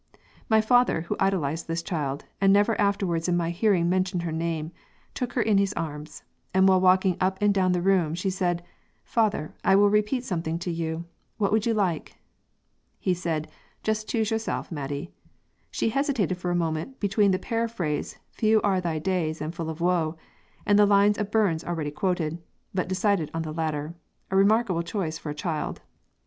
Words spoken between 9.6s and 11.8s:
I will repeat something to you; what would you